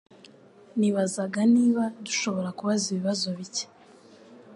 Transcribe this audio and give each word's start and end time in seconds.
Nibazaga 0.79 1.41
niba 1.55 1.83
dushobora 2.05 2.49
kubaza 2.57 2.85
ibibazo 2.93 3.27
bike. 3.37 3.65